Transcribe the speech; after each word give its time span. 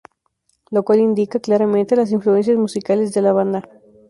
Lo 0.71 0.81
cual 0.81 0.99
indica 0.99 1.39
claramente 1.39 1.95
las 1.95 2.11
influencias 2.11 2.57
musicales 2.57 3.13
de 3.13 3.21
la 3.21 3.33
banda. 3.33 3.69